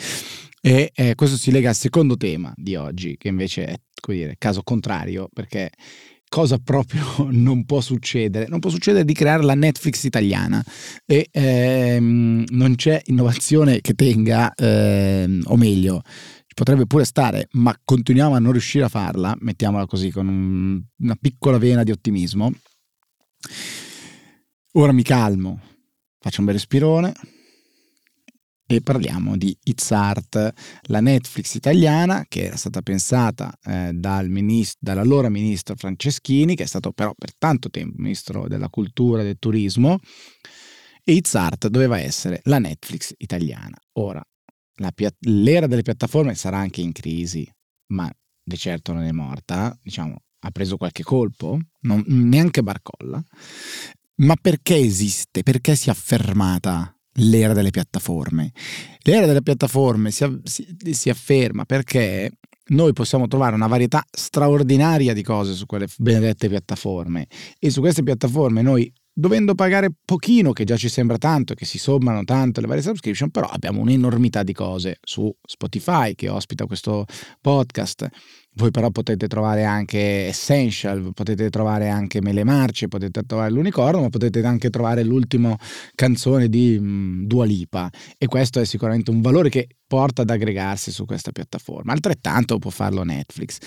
E 0.63 0.91
eh, 0.93 1.15
questo 1.15 1.37
si 1.37 1.49
lega 1.49 1.69
al 1.69 1.75
secondo 1.75 2.15
tema 2.15 2.53
di 2.55 2.75
oggi, 2.75 3.17
che 3.17 3.29
invece 3.29 3.65
è 3.65 3.75
come 3.99 4.17
dire, 4.17 4.35
caso 4.37 4.61
contrario, 4.61 5.27
perché 5.33 5.71
cosa 6.29 6.59
proprio 6.59 7.03
non 7.31 7.65
può 7.65 7.81
succedere? 7.81 8.47
Non 8.47 8.59
può 8.59 8.69
succedere 8.69 9.03
di 9.03 9.13
creare 9.13 9.41
la 9.41 9.55
Netflix 9.55 10.03
italiana 10.03 10.63
e 11.05 11.29
ehm, 11.31 12.45
non 12.49 12.75
c'è 12.75 13.01
innovazione 13.05 13.81
che 13.81 13.95
tenga, 13.95 14.53
ehm, 14.53 15.41
o 15.45 15.57
meglio, 15.57 16.03
potrebbe 16.53 16.85
pure 16.85 17.06
stare, 17.06 17.47
ma 17.53 17.75
continuiamo 17.83 18.35
a 18.35 18.39
non 18.39 18.51
riuscire 18.51 18.83
a 18.83 18.89
farla, 18.89 19.35
mettiamola 19.39 19.87
così, 19.87 20.11
con 20.11 20.27
un, 20.27 20.83
una 20.99 21.18
piccola 21.19 21.57
vena 21.57 21.81
di 21.83 21.89
ottimismo. 21.89 22.51
Ora 24.73 24.91
mi 24.91 25.01
calmo, 25.01 25.59
faccio 26.19 26.41
un 26.41 26.45
bel 26.45 26.53
respirone 26.53 27.13
e 28.75 28.81
parliamo 28.81 29.37
di 29.37 29.56
It's 29.63 29.92
Art, 29.92 30.54
la 30.83 31.01
Netflix 31.01 31.56
italiana 31.56 32.25
che 32.28 32.45
era 32.45 32.56
stata 32.56 32.81
pensata 32.81 33.54
eh, 33.63 33.92
dal 33.94 34.30
minist- 34.30 34.78
dall'allora 34.80 35.30
ministro 35.30 35.75
Franceschini, 35.75 36.56
che 36.56 36.63
è 36.63 36.68
stato 36.68 36.92
però 36.92 37.13
per 37.18 37.35
tanto 37.37 37.69
tempo 37.69 38.01
ministro 38.01 38.47
della 38.47 38.69
cultura 38.69 39.21
e 39.21 39.25
del 39.25 39.40
turismo, 39.40 39.99
e 41.04 41.13
It's 41.13 41.35
Art 41.35 41.68
doveva 41.68 41.99
essere 41.99 42.42
la 42.45 42.59
Netflix 42.59 43.13
italiana. 43.18 43.78
Ora, 43.94 44.23
pia- 44.94 45.13
l'era 45.19 45.68
delle 45.68 45.81
piattaforme 45.81 46.35
sarà 46.35 46.57
anche 46.57 46.81
in 46.81 46.92
crisi, 46.92 47.49
ma 47.87 48.09
di 48.44 48.57
certo 48.57 48.94
non 48.94 49.04
è 49.04 49.11
morta, 49.11 49.78
diciamo, 49.81 50.16
ha 50.44 50.51
preso 50.51 50.78
qualche 50.78 51.04
colpo, 51.04 51.59
non, 51.81 52.04
neanche 52.07 52.63
Barcolla. 52.63 53.23
Ma 54.21 54.35
perché 54.40 54.75
esiste? 54.75 55.44
Perché 55.44 55.75
si 55.75 55.90
è 55.90 55.92
affermata 55.92 56.95
l'era 57.15 57.53
delle 57.53 57.71
piattaforme. 57.71 58.51
L'era 59.03 59.25
delle 59.25 59.41
piattaforme 59.41 60.11
si, 60.11 60.25
si, 60.44 60.94
si, 60.94 61.09
afferma 61.09 61.65
perché 61.65 62.31
noi 62.68 62.94
possiamo 62.94 63.27
trovare 63.27 63.56
una 63.56 63.68
varietà 63.68 64.03
straordinaria 64.09 65.13
di 65.13 65.23
cose 65.23 65.53
su 65.53 65.65
quelle 65.65 65.87
benedette 65.97 66.47
piattaforme 66.47 67.27
e 67.59 67.69
su 67.69 67.81
queste 67.81 68.03
piattaforme 68.03 68.61
noi 68.61 68.91
dovendo 69.13 69.56
pagare 69.56 69.89
pochino, 70.03 70.51
che 70.53 70.63
già 70.63 70.77
ci 70.77 70.89
sembra 70.89 71.18
tanto, 71.18 71.53
che 71.53 71.65
si 71.65 71.77
sommano 71.77 72.23
tanto 72.23 72.61
le 72.61 72.68
varie 72.68 72.81
subscription, 72.81 73.30
però 73.30 73.47
abbiamo 73.47 73.81
un'enormità 73.81 74.44
di 74.44 74.53
cose 74.53 74.97
su 75.03 75.33
Spotify 75.44 76.15
che 76.15 76.30
ospita 76.30 76.65
questo 76.65 77.06
podcast. 77.39 78.07
Voi 78.53 78.69
però 78.69 78.89
potete 78.89 79.27
trovare 79.27 79.63
anche 79.63 80.27
Essential, 80.27 81.11
potete 81.13 81.49
trovare 81.49 81.87
anche 81.87 82.21
Mele 82.21 82.44
Marce, 82.44 82.89
potete 82.89 83.23
trovare 83.23 83.51
l'Unicorno, 83.51 84.01
ma 84.01 84.09
potete 84.09 84.45
anche 84.45 84.69
trovare 84.69 85.03
l'ultima 85.03 85.57
canzone 85.95 86.49
di 86.49 86.75
um, 86.77 87.25
Dua 87.25 87.45
Lipa 87.45 87.89
e 88.18 88.25
questo 88.27 88.59
è 88.59 88.65
sicuramente 88.65 89.09
un 89.09 89.21
valore 89.21 89.49
che 89.49 89.68
porta 89.87 90.23
ad 90.23 90.30
aggregarsi 90.30 90.91
su 90.91 91.06
questa 91.06 91.31
piattaforma. 91.31 91.94
Altrettanto 91.94 92.57
può 92.59 92.71
farlo 92.71 93.03
Netflix. 93.03 93.57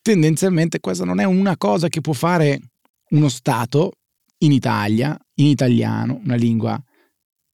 Tendenzialmente 0.00 0.80
questa 0.80 1.04
non 1.04 1.20
è 1.20 1.24
una 1.24 1.56
cosa 1.58 1.88
che 1.88 2.00
può 2.00 2.14
fare 2.14 2.58
uno 3.10 3.28
Stato 3.28 3.92
in 4.42 4.52
Italia, 4.52 5.18
in 5.36 5.46
italiano, 5.46 6.20
una 6.22 6.36
lingua 6.36 6.82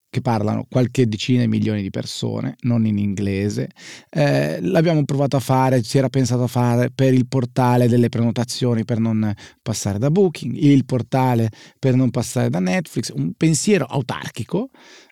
che 0.09 0.21
parlano 0.21 0.65
qualche 0.69 1.05
decina 1.07 1.41
di 1.41 1.47
milioni 1.47 1.81
di 1.81 1.89
persone, 1.89 2.55
non 2.61 2.85
in 2.85 2.97
inglese. 2.97 3.69
Eh, 4.09 4.59
l'abbiamo 4.61 5.03
provato 5.03 5.35
a 5.35 5.39
fare, 5.39 5.83
si 5.83 5.97
era 5.97 6.09
pensato 6.09 6.43
a 6.43 6.47
fare 6.47 6.91
per 6.91 7.13
il 7.13 7.27
portale 7.27 7.87
delle 7.87 8.09
prenotazioni 8.09 8.85
per 8.85 8.99
non 8.99 9.33
passare 9.61 9.99
da 9.99 10.09
Booking, 10.09 10.55
il 10.55 10.85
portale 10.85 11.51
per 11.77 11.95
non 11.95 12.09
passare 12.09 12.49
da 12.49 12.59
Netflix, 12.59 13.11
un 13.13 13.33
pensiero 13.33 13.85
autarchico, 13.85 14.69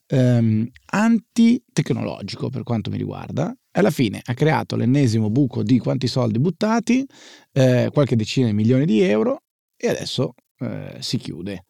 ehm, 0.07 0.67
antitecnologico 0.91 2.49
per 2.49 2.63
quanto 2.63 2.89
mi 2.89 2.97
riguarda. 2.97 3.53
Alla 3.71 3.91
fine 3.91 4.21
ha 4.23 4.33
creato 4.33 4.77
l'ennesimo 4.77 5.29
buco 5.29 5.61
di 5.61 5.77
quanti 5.77 6.07
soldi 6.07 6.39
buttati, 6.39 7.05
eh, 7.51 7.89
qualche 7.91 8.15
decina 8.15 8.47
di 8.47 8.53
milioni 8.53 8.85
di 8.85 9.01
euro 9.01 9.41
e 9.77 9.89
adesso 9.89 10.33
eh, 10.59 10.97
si 10.99 11.17
chiude. 11.17 11.65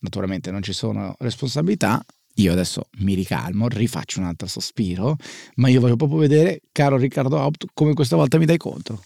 Naturalmente 0.00 0.50
non 0.50 0.62
ci 0.62 0.72
sono 0.72 1.14
responsabilità, 1.18 2.04
io 2.38 2.52
adesso 2.52 2.88
mi 2.98 3.14
ricalmo, 3.14 3.68
rifaccio 3.68 4.20
un 4.20 4.26
altro 4.26 4.46
sospiro, 4.46 5.16
ma 5.56 5.68
io 5.68 5.80
voglio 5.80 5.96
proprio 5.96 6.18
vedere, 6.18 6.60
caro 6.70 6.96
Riccardo 6.96 7.38
Haupt, 7.38 7.66
come 7.74 7.94
questa 7.94 8.16
volta 8.16 8.38
mi 8.38 8.44
dai 8.44 8.56
contro. 8.56 9.02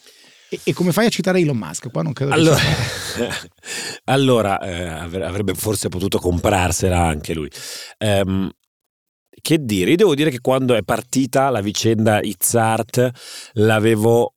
E, 0.51 0.61
e 0.65 0.73
come 0.75 0.93
fai 0.93 1.07
a 1.07 1.09
citare 1.09 1.41
Elon 1.41 1.57
Musk? 1.57 1.91
Qua 1.91 2.03
non 2.03 2.13
credo 2.13 2.33
allora, 2.33 2.61
allora 4.05 4.61
eh, 4.61 5.23
avrebbe 5.23 5.55
forse 5.55 5.89
potuto 5.89 6.19
comprarsela 6.19 7.01
anche 7.01 7.33
lui. 7.33 7.51
Um, 7.99 8.51
che 9.41 9.65
dire, 9.65 9.91
io 9.91 9.97
devo 9.97 10.15
dire 10.15 10.31
che 10.31 10.41
quando 10.41 10.75
è 10.75 10.83
partita 10.83 11.49
la 11.49 11.63
vicenda 11.63 12.21
Izzart 12.21 13.11
l'avevo 13.55 14.32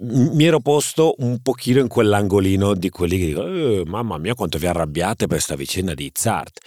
mi 0.00 0.44
ero 0.44 0.60
posto 0.60 1.14
un 1.18 1.38
pochino 1.40 1.80
in 1.80 1.88
quell'angolino 1.88 2.74
di 2.74 2.90
quelli 2.90 3.18
che 3.18 3.26
dicono 3.26 3.48
eh, 3.48 3.82
mamma 3.86 4.18
mia 4.18 4.34
quanto 4.34 4.58
vi 4.58 4.66
arrabbiate 4.66 5.26
per 5.26 5.36
questa 5.36 5.54
vicenda 5.54 5.94
di 5.94 6.10
Izzart 6.12 6.58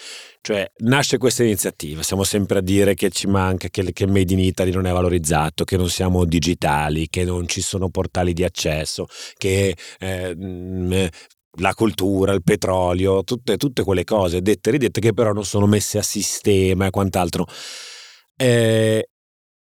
cioè 0.42 0.72
nasce 0.78 1.18
questa 1.18 1.44
iniziativa 1.44 2.02
siamo 2.02 2.24
sempre 2.24 2.60
a 2.60 2.62
dire 2.62 2.94
che 2.94 3.10
ci 3.10 3.28
manca 3.28 3.68
che, 3.68 3.92
che 3.92 4.08
Made 4.08 4.32
in 4.32 4.40
Italy 4.40 4.72
non 4.72 4.86
è 4.86 4.92
valorizzato 4.92 5.66
che 5.66 5.76
non 5.76 5.90
siamo 5.90 6.24
digitali 6.24 7.10
che 7.10 7.26
non 7.26 7.48
ci 7.48 7.62
sono 7.62 7.90
portali 7.90 8.32
di 8.34 8.44
accesso 8.44 9.08
che 9.38 9.76
eh, 10.00 11.10
la 11.60 11.74
cultura, 11.74 12.34
il 12.34 12.44
petrolio, 12.44 13.24
tutte, 13.24 13.58
tutte 13.58 13.84
quelle 13.84 14.04
cose 14.04 14.42
dette 14.42 14.70
e 14.70 14.72
ridette 14.74 15.00
che 15.00 15.14
però 15.14 15.34
non 15.34 15.46
sono 15.46 15.66
messe 15.66 15.98
a 15.98 16.04
sistema 16.04 16.86
e 16.86 16.90
quant'altro. 16.90 17.46
Eh, 18.36 19.09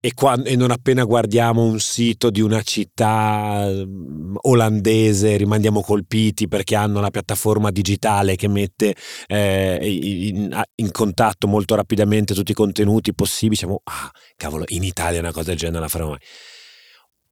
e, 0.06 0.14
quando, 0.14 0.48
e, 0.48 0.54
non 0.54 0.70
appena 0.70 1.02
guardiamo 1.02 1.64
un 1.64 1.80
sito 1.80 2.30
di 2.30 2.40
una 2.40 2.62
città 2.62 3.66
mm, 3.68 4.36
olandese 4.42 5.36
rimaniamo 5.36 5.82
colpiti 5.82 6.46
perché 6.46 6.76
hanno 6.76 6.98
una 6.98 7.10
piattaforma 7.10 7.72
digitale 7.72 8.36
che 8.36 8.46
mette 8.46 8.94
eh, 9.26 9.78
in, 9.82 10.64
in, 10.76 10.90
contatto 10.92 11.48
molto 11.48 11.75
rapidamente 11.75 12.34
tutti 12.34 12.52
i 12.52 12.54
contenuti 12.54 13.14
possibili, 13.14 13.56
diciamo, 13.56 13.80
ah, 13.82 14.08
cavolo, 14.36 14.62
in 14.68 14.84
Italia 14.84 15.18
una 15.18 15.32
cosa 15.32 15.48
del 15.48 15.56
genere 15.58 15.80
la 15.80 15.88
faremo 15.88 16.10
mai 16.10 16.20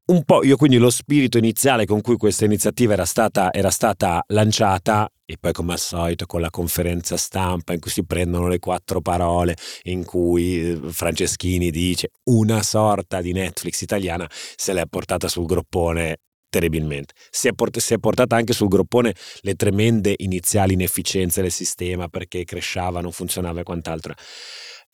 un 0.07 0.23
po' 0.25 0.45
io 0.45 0.57
quindi 0.57 0.77
lo 0.77 0.91
spirito 0.91 1.39
iniziale 1.39 1.87
con 1.87 2.03
cui 2.03 2.17
questa 2.17 2.45
iniziativa 2.45 2.93
era 2.93 3.07
stata, 3.07 3.51
era 3.53 3.71
stata, 3.71 4.23
lanciata 4.29 5.11
e 5.25 5.39
poi 5.41 5.53
come 5.53 5.73
al 5.73 5.79
solito 5.79 6.27
con 6.27 6.43
la 6.43 6.51
conferenza 6.51 7.17
stampa 7.17 7.73
in 7.73 7.81
cui 7.81 7.91
si 7.91 8.05
prendono 8.05 8.49
le 8.49 8.59
quattro 8.59 9.01
parole 9.01 9.57
in 9.85 10.05
cui 10.05 10.73
eh, 10.73 10.81
Franceschini 10.91 11.71
dice 11.71 12.11
una 12.25 12.63
sorta 12.63 13.23
di 13.23 13.33
Netflix 13.33 13.81
italiana 13.81 14.29
se 14.31 14.75
l'è 14.75 14.85
portata 14.87 15.29
sul 15.29 15.47
groppone 15.47 16.19
terribilmente. 16.51 17.15
Si 17.31 17.49
è, 17.49 17.53
port- 17.53 17.79
si 17.79 17.95
è, 17.95 17.99
portata 17.99 18.37
anche 18.37 18.53
sul 18.53 18.69
groppone 18.69 19.15
le 19.41 19.55
tremende 19.55 20.15
iniziali 20.19 20.75
inefficienze 20.75 21.43
del 21.43 21.51
sistema 21.51 22.07
perché 22.09 22.45
cresciava, 22.45 23.01
non 23.01 23.11
funzionava 23.11 23.61
e 23.61 23.63
quant'altro. 23.65 24.15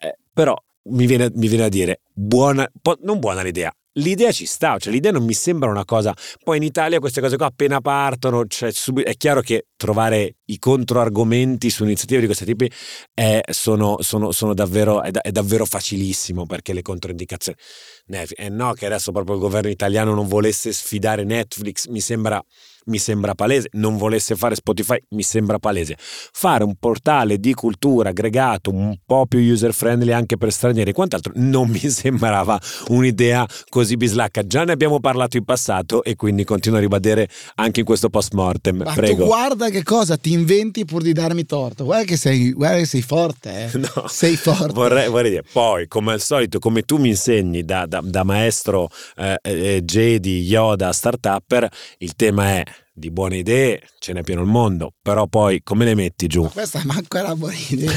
Eh, 0.01 0.17
però 0.33 0.57
mi 0.85 1.05
viene, 1.05 1.31
mi 1.35 1.49
viene, 1.49 1.65
a 1.65 1.69
dire, 1.69 2.01
buona, 2.15 2.67
po- 2.81 2.97
non 3.03 3.19
buona 3.19 3.43
l'idea, 3.43 3.71
l'idea 3.95 4.31
ci 4.33 4.47
sta, 4.47 4.79
cioè 4.79 4.93
l'idea 4.93 5.13
non 5.13 5.25
mi 5.25 5.33
sembra 5.33 5.71
una 5.71 5.85
cosa. 5.85 6.15
Poi 6.43 6.57
in 6.59 6.63
Italia 6.63 6.99
queste 6.99 7.21
cose 7.21 7.37
qua 7.37 7.47
appena 7.47 7.81
partono, 7.81 8.47
cioè, 8.47 8.73
è 9.05 9.17
chiaro 9.17 9.41
che 9.41 9.67
trovare 9.77 10.37
i 10.47 10.59
controargomenti 10.59 11.71
su 11.71 11.85
iniziative 11.85 12.21
di 12.21 12.27
questo 12.27 12.45
tipo 12.45 12.67
è, 13.15 13.41
sono, 13.51 13.97
sono, 14.01 14.31
sono 14.33 14.55
davvero, 14.55 15.03
è, 15.03 15.11
è, 15.11 15.31
davvero 15.31 15.65
facilissimo 15.65 16.47
perché 16.47 16.73
le 16.73 16.83
controindicazioni. 16.83 17.59
Eh 18.07 18.49
no, 18.49 18.73
che 18.73 18.87
adesso 18.87 19.13
proprio 19.13 19.37
il 19.37 19.41
governo 19.41 19.71
italiano 19.71 20.15
non 20.15 20.27
volesse 20.27 20.73
sfidare 20.73 21.25
Netflix, 21.25 21.87
mi 21.87 22.01
sembra 22.01 22.43
mi 22.87 22.99
sembra 22.99 23.35
palese, 23.35 23.69
non 23.73 23.97
volesse 23.97 24.37
fare 24.37 24.55
Spotify 24.55 24.99
mi 25.11 25.23
sembra 25.23 25.59
palese. 25.59 25.97
Fare 25.99 26.65
un 26.65 26.75
portale 26.79 27.39
di 27.39 27.55
cultura 27.55 28.11
aggregato 28.11 28.71
un 28.71 28.97
po' 29.05 29.27
più 29.27 29.39
user 29.39 29.73
friendly 29.73 30.13
anche 30.13 30.37
per 30.37 30.53
stranieri 30.53 30.91
e 30.91 30.93
quant'altro 30.93 31.33
non 31.37 31.69
mi 31.69 31.79
sembrava 31.91 32.61
un'idea 32.89 33.47
così 33.69 33.97
bislacca. 33.97 34.47
Già 34.47 34.65
ne 34.65 34.73
abbiamo 34.73 35.01
parlato 35.01 35.37
in 35.37 35.45
passato 35.45 36.03
e 36.03 36.17
quindi 36.17 36.45
continuo 36.45 36.79
a 36.79 36.81
ribadere 36.81 37.29
anche 37.57 37.81
in 37.81 37.87
questo 37.87 38.09
post 38.09 38.33
mortem. 38.35 38.83
Ma 38.85 38.95
Prego. 38.95 39.27
guarda 39.27 39.69
che 39.69 39.83
cosa 39.83 40.17
ti 40.17 40.33
inventi 40.33 40.85
pur 40.85 41.03
di 41.03 41.13
darmi 41.13 41.45
torto. 41.45 41.85
Guarda 41.85 42.05
che 42.05 42.17
sei, 42.17 42.53
guarda 42.53 42.79
che 42.79 42.87
sei 42.87 43.03
forte, 43.03 43.71
eh. 43.73 43.79
No, 43.95 44.07
sei 44.09 44.37
forte. 44.37 44.73
Vorrei, 44.73 45.09
vorrei, 45.09 45.31
dire, 45.31 45.45
poi 45.51 45.89
come 45.89 46.13
al 46.13 46.21
solito, 46.21 46.59
come 46.59 46.83
tu 46.83 46.99
mi 46.99 47.09
insegni 47.09 47.65
da, 47.65 47.87
da, 47.87 48.01
da 48.03 48.25
maestro 48.25 48.89
eh, 49.17 49.39
eh, 49.43 49.83
Jedi, 49.83 50.43
Yoda, 50.43 50.93
startupper, 50.93 51.69
il 51.99 52.15
tema 52.15 52.49
è 52.51 52.63
di 53.01 53.11
buone 53.11 53.39
idee 53.39 53.83
ce 53.99 54.13
n'è 54.13 54.23
pieno 54.23 54.43
il 54.43 54.47
mondo, 54.47 54.93
però 55.03 55.27
poi 55.27 55.63
come 55.65 55.85
le 55.85 55.97
metti 55.97 56.29
giù? 56.29 56.43
Ma 56.43 56.51
questa 56.51 56.83
manco 56.85 57.17
è 57.17 57.23
una 57.23 57.35
buona 57.35 57.57
idea. 57.69 57.91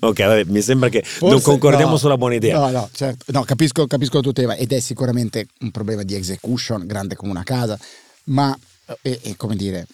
Ok, 0.00 0.18
vabbè, 0.18 0.44
mi 0.44 0.62
sembra 0.62 0.88
che 0.88 1.02
Forse, 1.02 1.34
non 1.34 1.42
concordiamo 1.42 1.92
no, 1.92 1.96
sulla 1.98 2.16
buona 2.16 2.36
idea. 2.36 2.58
No, 2.58 2.70
no, 2.70 2.88
certo. 2.92 3.30
No, 3.32 3.42
capisco, 3.42 3.86
capisco 3.86 4.16
il 4.16 4.22
tuo 4.22 4.32
tema 4.32 4.54
ed 4.54 4.72
è 4.72 4.80
sicuramente 4.80 5.48
un 5.60 5.70
problema 5.70 6.02
di 6.02 6.14
execution 6.14 6.86
grande 6.86 7.16
come 7.16 7.32
una 7.32 7.42
casa, 7.42 7.78
ma 8.24 8.56
è, 9.02 9.18
è 9.20 9.36
come 9.36 9.56
dire, 9.56 9.86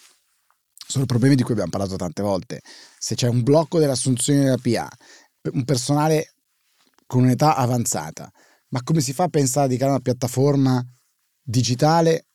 sono 0.86 1.06
problemi 1.06 1.34
di 1.34 1.42
cui 1.42 1.52
abbiamo 1.52 1.70
parlato 1.70 1.96
tante 1.96 2.22
volte. 2.22 2.60
Se 2.98 3.16
c'è 3.16 3.26
un 3.26 3.42
blocco 3.42 3.80
dell'assunzione 3.80 4.44
della 4.44 4.58
PA, 4.62 4.88
un 5.52 5.64
personale 5.64 6.34
con 7.06 7.22
un'età 7.22 7.56
avanzata, 7.56 8.30
ma 8.68 8.82
come 8.82 9.00
si 9.00 9.12
fa 9.12 9.24
a 9.24 9.28
pensare 9.28 9.68
di 9.68 9.76
creare 9.76 9.94
una 9.94 10.02
piattaforma 10.02 10.84
digitale 11.42 12.25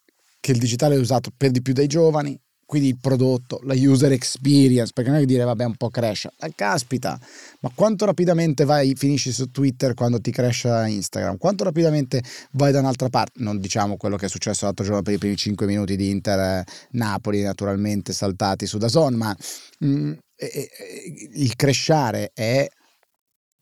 che 0.42 0.52
il 0.52 0.58
digitale 0.58 0.96
è 0.96 1.00
usato 1.00 1.32
per 1.36 1.52
di 1.52 1.62
più 1.62 1.72
dai 1.72 1.88
giovani, 1.88 2.38
quindi 2.66 2.88
il 2.88 2.98
prodotto, 3.00 3.60
la 3.64 3.74
user 3.76 4.14
experience, 4.14 4.92
perché 4.94 5.10
non 5.10 5.20
è 5.20 5.26
dire 5.26 5.44
vabbè 5.44 5.66
un 5.66 5.76
po' 5.76 5.90
crash, 5.90 6.30
ma 6.40 6.50
caspita, 6.56 7.20
ma 7.60 7.70
quanto 7.76 8.06
rapidamente 8.06 8.64
vai, 8.64 8.96
finisci 8.96 9.34
su 9.34 9.52
Twitter 9.52 9.94
quando 9.94 10.22
ti 10.22 10.32
crash 10.32 10.64
Instagram, 10.88 11.38
quanto 11.38 11.66
rapidamente 11.66 12.24
vai 12.54 12.72
da 12.72 12.80
un'altra 12.80 13.10
parte, 13.10 13.44
non 13.44 13.60
diciamo 13.60 13.98
quello 13.98 14.16
che 14.16 14.28
è 14.28 14.30
successo 14.30 14.66
l'altro 14.66 14.86
giorno 14.86 15.02
per 15.02 15.14
i 15.14 15.18
primi 15.18 15.36
5 15.36 15.66
minuti 15.66 15.98
di 15.98 16.10
Inter 16.10 16.40
eh, 16.40 16.66
Napoli, 16.92 17.42
naturalmente 17.42 18.14
saltati 18.14 18.66
su 18.66 18.78
Dazon, 18.78 19.16
ma 19.16 19.36
mh, 19.80 19.88
mm, 19.88 20.12
eh, 20.38 20.70
il 21.34 21.56
cresciare 21.58 22.32
è 22.34 22.66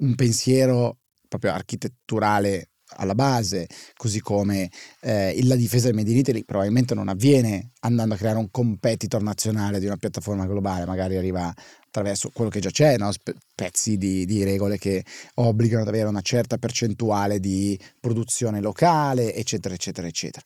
un 0.02 0.14
pensiero 0.14 1.00
proprio 1.28 1.52
architetturale 1.52 2.69
alla 2.98 3.16
base, 3.16 3.68
così 3.96 4.20
come 4.20 4.70
eh, 5.02 5.38
la 5.44 5.56
difesa 5.56 5.88
del 5.88 5.96
Made 5.96 6.12
in 6.12 6.18
Italy 6.18 6.44
probabilmente 6.44 6.94
non 6.94 7.08
avviene 7.08 7.72
andando 7.82 8.16
a 8.16 8.18
creare 8.18 8.38
un 8.38 8.50
competitor 8.52 9.22
nazionale 9.22 9.80
di 9.80 9.86
una 9.86 9.98
piattaforma 9.98 10.46
globale, 10.46 10.86
magari 10.86 11.16
arriva 11.18 11.54
attraverso 11.86 12.30
quello 12.32 12.50
che 12.50 12.60
già 12.60 12.70
c'è, 12.70 12.98
no? 12.98 13.12
pezzi 13.56 13.98
di, 13.98 14.26
di, 14.26 14.44
regole 14.44 14.78
che 14.78 15.04
obbligano 15.36 15.82
ad 15.82 15.88
avere 15.88 16.08
una 16.08 16.22
certa 16.22 16.58
percentuale 16.58 17.40
di 17.40 17.78
produzione 18.00 18.62
locale, 18.62 19.34
eccetera, 19.34 19.74
eccetera, 19.74 20.08
eccetera. 20.08 20.46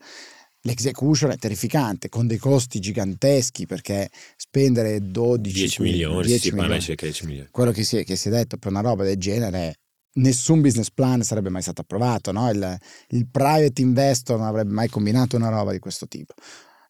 L'execution 0.65 1.31
è 1.31 1.37
terrificante, 1.37 2.07
con 2.07 2.25
dei 2.25 2.37
costi 2.37 2.79
giganteschi 2.79 3.65
perché 3.65 4.09
spendere 4.37 5.01
12 5.01 5.53
10 5.53 5.81
milioni, 5.81 6.25
10 6.25 6.39
si 6.39 6.53
milioni, 6.53 6.79
circa 6.79 7.05
10 7.05 7.25
milioni. 7.25 7.47
Quello 7.51 7.71
che 7.71 7.83
si, 7.83 7.97
è, 7.97 8.05
che 8.05 8.15
si 8.15 8.29
è 8.29 8.31
detto 8.31 8.55
per 8.55 8.71
una 8.71 8.79
roba 8.79 9.03
del 9.03 9.17
genere 9.17 9.79
nessun 10.13 10.61
business 10.61 10.91
plan 10.91 11.21
sarebbe 11.23 11.49
mai 11.49 11.61
stato 11.61 11.81
approvato, 11.81 12.31
no? 12.31 12.49
il, 12.49 12.77
il, 13.09 13.27
private 13.29 13.81
investor 13.81 14.37
non 14.37 14.47
avrebbe 14.47 14.71
mai 14.71 14.89
combinato 14.89 15.35
una 15.35 15.49
roba 15.49 15.71
di 15.71 15.79
questo 15.79 16.07
tipo. 16.07 16.33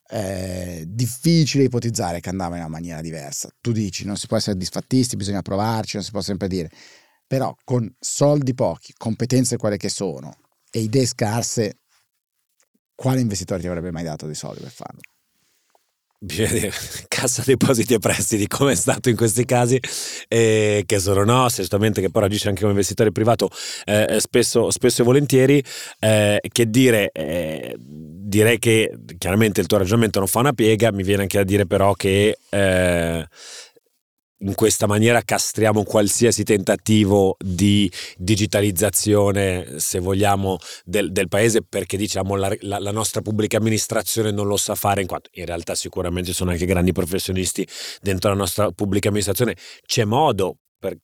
È 0.06 0.84
difficile 0.86 1.64
ipotizzare 1.64 2.20
che 2.20 2.30
andava 2.30 2.56
in 2.56 2.62
una 2.62 2.70
maniera 2.70 3.02
diversa. 3.02 3.50
Tu 3.62 3.72
dici, 3.72 4.06
non 4.06 4.18
si 4.18 4.28
può 4.28 4.38
essere 4.38 4.58
disfattisti, 4.58 5.16
bisogna 5.16 5.42
provarci, 5.42 5.96
non 5.96 6.06
si 6.06 6.12
può 6.12 6.22
sempre 6.22 6.48
dire. 6.48 6.70
Però 7.26 7.56
con 7.64 7.92
soldi 8.00 8.54
pochi, 8.54 8.94
competenze 8.96 9.58
quelle 9.58 9.78
che 9.78 9.90
sono 9.90 10.36
e 10.70 10.82
idee 10.82 11.06
scarse, 11.06 11.80
quale 12.94 13.22
investitore 13.22 13.62
ti 13.62 13.68
avrebbe 13.68 13.92
mai 13.92 14.04
dato 14.04 14.26
dei 14.26 14.36
soldi 14.36 14.62
per 14.62 14.72
farlo? 14.72 15.00
cassa 17.08 17.44
depositi 17.46 17.94
e 17.94 18.00
prestiti 18.00 18.48
come 18.48 18.72
è 18.72 18.76
stato 18.76 19.10
in 19.10 19.16
questi 19.16 19.46
casi 19.46 19.80
eh, 20.28 20.84
che 20.86 21.00
sono 21.00 21.24
no, 21.24 21.50
certamente 21.50 22.02
che 22.02 22.10
poi 22.10 22.24
agisce 22.24 22.48
anche 22.48 22.62
come 22.62 22.72
investitore 22.72 23.12
privato 23.12 23.50
eh, 23.86 24.18
spesso, 24.20 24.72
spesso, 24.72 25.02
e 25.02 25.06
volentieri 25.06 25.64
eh, 26.00 26.40
che 26.52 26.70
dire 26.70 27.12
eh, 27.12 27.76
direi 27.78 28.58
che 28.60 28.92
chiaramente 29.18 29.62
il 29.62 29.68
tuo 29.68 29.78
ragionamento 29.78 30.20
non 30.20 30.28
fa 30.28 30.40
una 30.40 30.54
piega 30.54 30.92
mi 30.92 31.04
viene 31.04 31.24
anche 31.24 31.38
da 31.38 31.44
dire 31.44 31.66
però 31.66 31.94
che 31.94 32.38
eh, 32.50 33.28
in 34.44 34.56
questa 34.56 34.88
maniera 34.88 35.22
castriamo 35.22 35.84
qualsiasi 35.84 36.44
tentativo 36.44 37.36
di 37.40 37.92
digitalizzazione, 38.18 39.80
se 39.80 40.00
vogliamo, 40.00 40.58
del, 40.84 41.12
del 41.12 41.28
paese 41.28 41.64
perché 41.64 41.98
diciamo 41.98 42.36
la, 42.36 42.54
la, 42.62 42.80
la, 42.80 42.92
nostra 42.92 43.22
pubblica 43.22 43.58
amministrazione 43.58 44.32
non 44.32 44.48
lo 44.48 44.58
sa 44.58 44.76
fare, 44.76 45.02
in 45.02 45.08
quanto 45.08 45.30
in 45.34 45.46
realtà 45.46 45.76
sicuramente 45.76 46.30
ci 46.30 46.36
sono 46.36 46.52
anche 46.52 46.66
grandi 46.66 46.92
professionisti 46.92 47.68
dentro 48.02 48.30
la 48.30 48.36
nostra 48.36 48.72
pubblica 48.72 49.08
amministrazione. 49.08 49.56
C'è 49.86 50.04
modo 50.06 50.58
per 50.78 50.98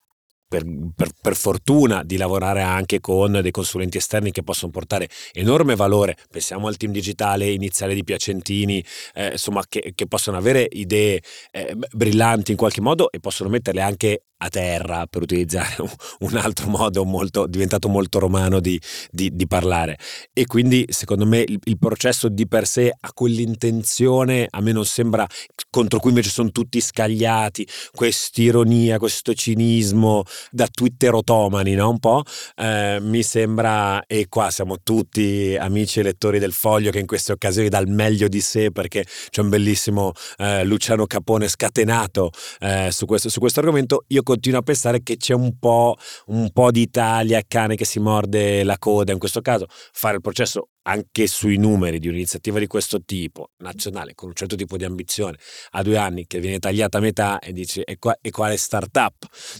per, 0.49 0.65
per, 0.95 1.09
per, 1.21 1.35
fortuna 1.35 2.03
di 2.03 2.17
lavorare 2.17 2.63
anche 2.63 2.99
con 2.99 3.39
dei 3.39 3.51
consulenti 3.51 3.97
esterni 3.97 4.31
che 4.31 4.41
possono 4.41 4.71
portare 4.71 5.07
enorme 5.31 5.75
valore. 5.75 6.17
Pensiamo 6.29 6.67
al 6.67 6.75
team 6.75 6.91
digitale 6.91 7.51
iniziale 7.51 7.93
di 7.93 8.03
Piacentini, 8.03 8.83
eh, 9.13 9.33
insomma, 9.33 9.61
che, 9.69 9.93
che, 9.93 10.07
possono 10.07 10.37
avere 10.37 10.67
idee 10.71 11.21
eh, 11.51 11.77
brillanti 11.91 12.49
in 12.49 12.57
qualche 12.57 12.81
modo 12.81 13.11
e 13.11 13.19
possono 13.19 13.47
metterle 13.49 13.81
anche 13.81 14.23
a 14.41 14.49
terra, 14.49 15.05
per 15.05 15.21
utilizzare 15.21 15.75
un 16.19 16.35
altro 16.35 16.69
modo 16.69 17.03
molto, 17.03 17.45
diventato 17.45 17.89
molto 17.89 18.19
romano 18.19 18.59
di, 18.59 18.79
di, 19.11 19.35
di 19.35 19.47
parlare. 19.47 19.97
E 20.33 20.45
quindi, 20.45 20.85
secondo 20.89 21.25
me, 21.25 21.39
il, 21.45 21.59
il, 21.63 21.77
processo 21.77 22.29
di 22.29 22.47
per 22.47 22.65
sé 22.65 22.91
ha 22.97 23.13
quell'intenzione, 23.13 24.47
a 24.49 24.61
me 24.61 24.71
non 24.71 24.85
sembra, 24.85 25.27
contro 25.69 25.99
cui 25.99 26.09
invece 26.09 26.29
sono 26.29 26.51
tutti 26.51 26.79
scagliati, 26.79 27.67
quest'ironia, 27.91 28.97
questo 28.97 29.33
cinismo 29.33 30.23
da 30.51 30.67
twitterotomani, 30.67 31.73
no? 31.73 31.89
Un 31.89 31.99
po', 31.99 32.23
eh, 32.55 32.99
mi 33.01 33.23
sembra, 33.23 34.03
e 34.05 34.27
qua 34.29 34.49
siamo 34.51 34.77
tutti 34.81 35.55
amici 35.59 35.99
e 35.99 36.03
lettori 36.03 36.39
del 36.39 36.53
foglio 36.53 36.91
che 36.91 36.99
in 36.99 37.05
queste 37.05 37.31
occasioni 37.31 37.69
dà 37.69 37.79
il 37.79 37.89
meglio 37.89 38.27
di 38.27 38.41
sé 38.41 38.71
perché 38.71 39.05
c'è 39.29 39.41
un 39.41 39.49
bellissimo 39.49 40.11
eh, 40.37 40.63
Luciano 40.63 41.05
Capone 41.05 41.47
scatenato 41.47 42.31
eh, 42.59 42.89
su, 42.91 43.05
questo, 43.05 43.29
su 43.29 43.39
questo 43.39 43.59
argomento, 43.59 44.05
io 44.07 44.23
continuo 44.23 44.59
a 44.59 44.63
pensare 44.63 45.01
che 45.03 45.17
c'è 45.17 45.33
un 45.33 45.57
po', 45.57 45.95
un 46.27 46.51
po' 46.51 46.71
di 46.71 46.81
Italia, 46.81 47.41
cane 47.47 47.75
che 47.75 47.85
si 47.85 47.99
morde 47.99 48.63
la 48.63 48.77
coda 48.77 49.11
in 49.11 49.19
questo 49.19 49.41
caso, 49.41 49.65
fare 49.69 50.15
il 50.15 50.21
processo 50.21 50.69
anche 50.89 51.27
sui 51.27 51.57
numeri 51.57 51.99
di 51.99 52.07
un'iniziativa 52.07 52.57
di 52.57 52.65
questo 52.65 53.03
tipo, 53.03 53.51
nazionale, 53.57 54.15
con 54.15 54.29
un 54.29 54.35
certo 54.35 54.55
tipo 54.55 54.75
di 54.75 54.85
ambizione, 54.85 55.37
a 55.71 55.83
due 55.83 55.97
anni 55.97 56.25
che 56.25 56.39
viene 56.39 56.57
tagliata 56.57 56.97
a 56.97 57.01
metà 57.01 57.37
e 57.37 57.53
dici 57.53 57.81
e, 57.81 57.99
qua, 57.99 58.17
e 58.19 58.31
quale 58.31 58.57
startup 58.57 59.13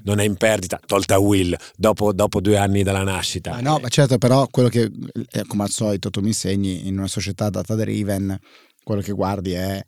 non 0.03 0.19
è 0.19 0.23
in 0.23 0.35
perdita, 0.35 0.79
tolta 0.83 1.19
Will, 1.19 1.55
dopo, 1.75 2.13
dopo 2.13 2.41
due 2.41 2.57
anni 2.57 2.81
dalla 2.81 3.03
nascita. 3.03 3.51
Ah, 3.51 3.61
no, 3.61 3.77
ma 3.79 3.89
certo, 3.89 4.17
però 4.17 4.47
quello 4.47 4.69
che, 4.69 4.89
eh, 5.31 5.45
come 5.45 5.63
al 5.63 5.69
solito, 5.69 6.09
tu 6.09 6.19
mi 6.21 6.29
insegni 6.29 6.87
in 6.87 6.97
una 6.97 7.07
società 7.07 7.49
data 7.51 7.75
driven, 7.75 8.35
quello 8.83 9.01
che 9.01 9.11
guardi 9.11 9.51
è 9.51 9.85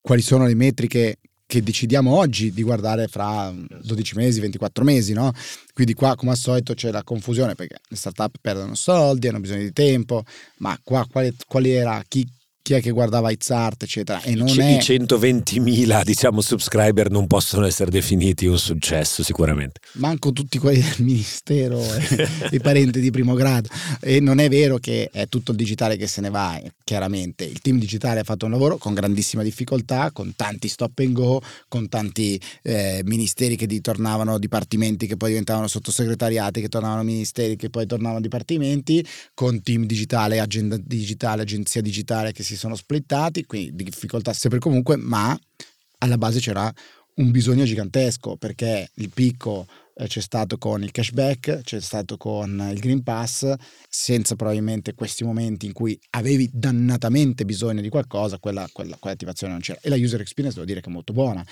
quali 0.00 0.22
sono 0.22 0.46
le 0.46 0.54
metriche 0.54 1.18
che 1.50 1.64
decidiamo 1.64 2.14
oggi 2.14 2.52
di 2.52 2.62
guardare 2.62 3.08
fra 3.08 3.52
12 3.52 4.14
mesi, 4.14 4.38
24 4.38 4.84
mesi, 4.84 5.12
no? 5.14 5.32
Quindi 5.74 5.94
qua 5.94 6.14
come 6.14 6.30
al 6.30 6.36
solito 6.36 6.74
c'è 6.74 6.92
la 6.92 7.02
confusione 7.02 7.56
perché 7.56 7.80
le 7.88 7.96
startup 7.96 8.36
perdono 8.40 8.76
soldi, 8.76 9.26
hanno 9.26 9.40
bisogno 9.40 9.62
di 9.62 9.72
tempo, 9.72 10.22
ma 10.58 10.78
qua 10.80 11.04
qual, 11.10 11.34
qual 11.48 11.66
era, 11.66 12.04
chi, 12.06 12.24
chi 12.70 12.74
è 12.74 12.80
che 12.80 12.90
guardava 12.92 13.32
Izzart, 13.32 13.82
eccetera. 13.82 14.22
E 14.22 14.36
non 14.36 14.46
C- 14.46 14.58
è... 14.58 14.76
I 14.76 14.78
120.000, 14.78 16.04
diciamo, 16.04 16.40
subscriber 16.40 17.10
non 17.10 17.26
possono 17.26 17.66
essere 17.66 17.90
definiti 17.90 18.46
un 18.46 18.58
successo, 18.58 19.24
sicuramente. 19.24 19.80
Manco 19.94 20.30
tutti 20.32 20.58
quelli 20.58 20.80
del 20.80 20.94
ministero, 20.98 21.82
e, 21.82 22.28
i 22.52 22.60
parenti 22.60 23.00
di 23.00 23.10
primo 23.10 23.34
grado. 23.34 23.68
E 24.00 24.20
non 24.20 24.38
è 24.38 24.48
vero 24.48 24.78
che 24.78 25.08
è 25.12 25.26
tutto 25.28 25.50
il 25.50 25.56
digitale 25.56 25.96
che 25.96 26.06
se 26.06 26.20
ne 26.20 26.30
va, 26.30 26.58
eh, 26.58 26.72
chiaramente. 26.84 27.44
Il 27.44 27.60
team 27.60 27.78
digitale 27.78 28.20
ha 28.20 28.24
fatto 28.24 28.44
un 28.44 28.52
lavoro 28.52 28.76
con 28.76 28.94
grandissima 28.94 29.42
difficoltà, 29.42 30.12
con 30.12 30.34
tanti 30.36 30.68
stop 30.68 30.96
and 31.00 31.12
go, 31.12 31.42
con 31.66 31.88
tanti 31.88 32.40
eh, 32.62 33.00
ministeri 33.04 33.56
che 33.56 33.66
tornavano 33.80 34.38
dipartimenti 34.38 35.08
che 35.08 35.16
poi 35.16 35.30
diventavano 35.30 35.66
sottosegretariati, 35.66 36.60
che 36.60 36.68
tornavano 36.68 37.02
ministeri 37.02 37.56
che 37.56 37.68
poi 37.68 37.86
tornavano 37.86 38.20
dipartimenti, 38.20 39.04
con 39.34 39.60
team 39.62 39.86
digitale, 39.86 40.38
agenda 40.38 40.76
digitale, 40.80 41.42
agenzia 41.42 41.80
digitale 41.80 42.32
che 42.32 42.44
si 42.44 42.58
sono 42.60 42.76
splittati, 42.76 43.44
quindi 43.44 43.82
difficoltà 43.82 44.32
sempre 44.32 44.60
comunque, 44.60 44.96
ma 44.96 45.36
alla 45.98 46.18
base 46.18 46.38
c'era 46.38 46.72
un 47.16 47.30
bisogno 47.30 47.64
gigantesco 47.64 48.36
perché 48.36 48.90
il 48.94 49.10
picco 49.10 49.66
eh, 49.94 50.06
c'è 50.06 50.20
stato 50.20 50.56
con 50.56 50.82
il 50.82 50.90
cashback, 50.90 51.62
c'è 51.62 51.80
stato 51.80 52.16
con 52.16 52.70
il 52.72 52.78
Green 52.78 53.02
Pass, 53.02 53.52
senza 53.88 54.36
probabilmente 54.36 54.94
questi 54.94 55.24
momenti 55.24 55.66
in 55.66 55.72
cui 55.72 55.98
avevi 56.10 56.48
dannatamente 56.52 57.44
bisogno 57.44 57.80
di 57.80 57.88
qualcosa, 57.88 58.38
quella, 58.38 58.68
quella, 58.72 58.96
quell'attivazione 58.98 59.52
non 59.52 59.62
c'era. 59.62 59.80
E 59.82 59.88
la 59.88 59.96
user 59.96 60.20
experience 60.20 60.58
devo 60.58 60.70
dire 60.70 60.80
che 60.80 60.88
è 60.88 60.92
molto 60.92 61.12
buona. 61.12 61.44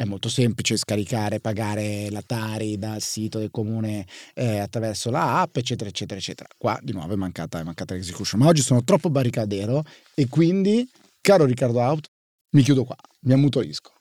È 0.00 0.06
molto 0.06 0.30
semplice 0.30 0.78
scaricare, 0.78 1.40
pagare 1.40 2.08
la 2.08 2.22
Tari 2.24 2.78
dal 2.78 3.02
sito 3.02 3.38
del 3.38 3.50
comune 3.50 4.06
eh, 4.32 4.56
attraverso 4.56 5.10
la 5.10 5.42
app, 5.42 5.58
eccetera, 5.58 5.90
eccetera, 5.90 6.18
eccetera. 6.18 6.48
Qua 6.56 6.78
di 6.82 6.92
nuovo 6.92 7.12
è 7.12 7.16
mancata, 7.16 7.60
è 7.60 7.62
mancata 7.62 7.92
l'execution. 7.92 8.40
Ma 8.40 8.46
oggi 8.46 8.62
sono 8.62 8.82
troppo 8.82 9.10
barricadero 9.10 9.84
e 10.14 10.26
quindi, 10.26 10.88
caro 11.20 11.44
Riccardo 11.44 11.80
Out, 11.80 12.06
mi 12.52 12.62
chiudo 12.62 12.84
qua, 12.84 12.96
mi 13.24 13.34
ammutolisco 13.34 13.92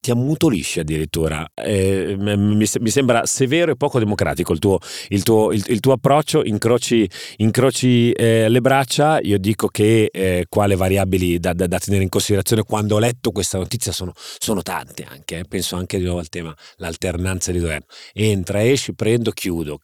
ti 0.00 0.10
ammutolisce 0.10 0.80
addirittura. 0.80 1.46
Eh, 1.54 2.16
mi, 2.18 2.56
mi, 2.56 2.90
sembra 2.90 3.26
severo 3.26 3.72
e 3.72 3.76
poco 3.76 3.98
democratico 3.98 4.52
il 4.52 4.58
tuo, 4.58 4.78
il 5.08 5.22
tuo, 5.22 5.52
il, 5.52 5.64
il 5.68 5.80
tuo 5.80 5.92
approccio, 5.92 6.44
incroci, 6.44 7.08
incroci 7.36 8.12
eh, 8.12 8.48
le 8.48 8.60
braccia, 8.60 9.20
io 9.20 9.38
dico 9.38 9.68
che 9.68 10.08
eh, 10.12 10.46
quale 10.48 10.76
variabili 10.76 11.38
da, 11.38 11.52
da, 11.52 11.66
da, 11.66 11.78
tenere 11.78 12.02
in 12.02 12.08
considerazione 12.08 12.62
quando 12.62 12.96
ho 12.96 12.98
letto 12.98 13.30
questa 13.30 13.58
notizia 13.58 13.92
sono, 13.92 14.12
sono 14.14 14.62
tante 14.62 15.04
anche, 15.08 15.38
eh. 15.38 15.44
penso 15.44 15.76
anche 15.76 15.98
di 15.98 16.04
nuovo 16.04 16.20
al 16.20 16.28
tema, 16.28 16.54
l'alternanza 16.76 17.52
di 17.52 17.60
governo. 17.60 17.86
Entra, 18.12 18.64
esci, 18.64 18.94
prendo, 18.94 19.30
chiudo. 19.30 19.78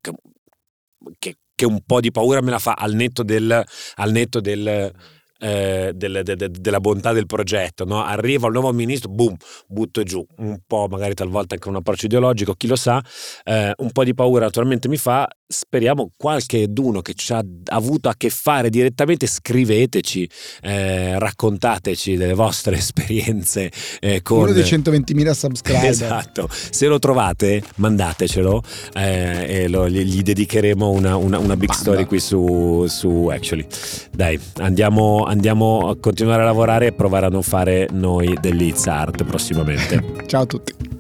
Che, 1.19 1.37
che 1.55 1.67
un 1.67 1.81
po' 1.85 2.01
di 2.01 2.11
paura 2.11 2.41
me 2.41 2.51
la 2.51 2.59
fa 2.59 2.73
al 2.73 2.95
netto 2.95 3.23
del... 3.23 3.65
Al 3.97 4.11
netto 4.13 4.41
del 4.41 4.93
eh, 5.43 5.91
del, 5.95 6.21
de, 6.23 6.37
de, 6.37 6.49
della 6.51 6.79
bontà 6.79 7.13
del 7.13 7.27
progetto. 7.27 7.85
No? 7.85 8.03
Arriva 8.05 8.47
il 8.47 8.53
nuovo 8.53 8.73
ministro, 8.73 9.11
boom, 9.11 9.35
butto 9.67 10.03
giù. 10.05 10.25
Un 10.39 10.61
po' 10.67 10.87
magari 10.89 11.15
talvolta 11.15 11.55
anche 11.55 11.69
un 11.69 11.77
approccio 11.77 12.07
ideologico, 12.07 12.55
chi 12.55 12.69
lo 12.69 12.77
sa. 12.77 13.03
Eh, 13.45 13.73
un 13.77 13.91
po' 13.91 14.05
di 14.05 14.15
paura 14.15 14.45
naturalmente 14.45 14.89
mi 14.89 14.97
fa. 14.97 15.29
Speriamo 15.47 16.13
qualche 16.17 16.67
d'uno 16.69 17.03
che 17.03 17.13
ci 17.13 17.33
ha 17.33 17.43
avuto 17.67 18.09
a 18.09 18.15
che 18.17 18.31
fare 18.31 18.71
direttamente, 18.71 19.27
scriveteci, 19.27 20.29
eh, 20.63 21.19
raccontateci 21.19 22.17
delle 22.17 22.33
vostre 22.33 22.77
esperienze 22.79 23.71
eh, 24.01 24.23
con... 24.23 24.39
Uno 24.45 24.53
dei 24.53 24.63
120.000 24.63 25.31
subscriber. 25.33 25.81
Esatto, 25.93 26.49
se 26.51 26.87
lo 26.87 26.99
trovate 26.99 27.63
mandatecelo 27.77 28.63
eh, 28.95 29.63
e 29.63 29.69
lo, 29.69 29.89
gli, 29.89 30.03
gli, 30.05 30.23
dedicheremo 30.23 30.89
una, 30.89 31.17
una, 31.17 31.39
una 31.39 31.57
big 31.57 31.69
Banda. 31.69 31.83
story 31.83 32.05
qui 32.07 32.19
su, 32.19 32.87
su 32.89 33.29
Actually. 33.31 33.67
Dai, 34.11 34.41
andiamo 34.59 35.25
andiamo 35.33 35.89
a 35.89 35.97
continuare 35.99 36.43
a 36.43 36.45
lavorare 36.45 36.87
e 36.87 36.93
provare 36.93 37.27
a 37.27 37.31
non 37.31 37.43
fare 37.43 37.89
noi 37.91 38.37
dell'Itz 38.41 38.87
Art 38.87 39.25
prossimamente. 39.25 40.27
Ciao 40.27 40.43
a 40.43 40.47
tutti. 40.47 40.92